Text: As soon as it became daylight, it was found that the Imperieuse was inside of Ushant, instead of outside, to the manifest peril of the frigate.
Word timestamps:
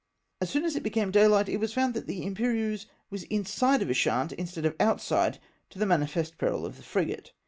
As 0.41 0.49
soon 0.49 0.65
as 0.65 0.75
it 0.75 0.81
became 0.81 1.11
daylight, 1.11 1.47
it 1.47 1.57
was 1.59 1.73
found 1.75 1.93
that 1.93 2.07
the 2.07 2.23
Imperieuse 2.25 2.87
was 3.11 3.21
inside 3.25 3.83
of 3.83 3.89
Ushant, 3.91 4.31
instead 4.31 4.65
of 4.65 4.75
outside, 4.79 5.37
to 5.69 5.77
the 5.77 5.85
manifest 5.85 6.39
peril 6.39 6.65
of 6.65 6.77
the 6.77 6.81
frigate. 6.83 7.33